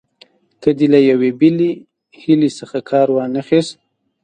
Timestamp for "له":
0.93-0.99